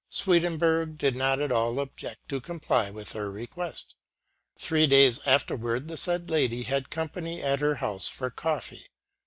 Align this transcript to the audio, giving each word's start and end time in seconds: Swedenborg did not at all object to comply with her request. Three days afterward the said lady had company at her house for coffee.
Swedenborg 0.09 0.97
did 0.97 1.15
not 1.15 1.39
at 1.39 1.51
all 1.51 1.79
object 1.79 2.27
to 2.27 2.41
comply 2.41 2.89
with 2.89 3.11
her 3.11 3.29
request. 3.29 3.93
Three 4.57 4.87
days 4.87 5.19
afterward 5.27 5.87
the 5.89 5.95
said 5.95 6.27
lady 6.27 6.63
had 6.63 6.89
company 6.89 7.39
at 7.43 7.59
her 7.59 7.75
house 7.75 8.07
for 8.09 8.31
coffee. 8.31 8.87